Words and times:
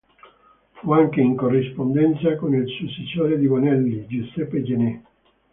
Fu 0.71 0.93
anche 0.93 1.21
in 1.21 1.35
corrispondenza 1.35 2.35
con 2.37 2.55
il 2.55 2.67
successore 2.67 3.37
di 3.37 3.45
Bonelli, 3.47 4.07
Giuseppe 4.07 4.63
Gené. 4.63 5.03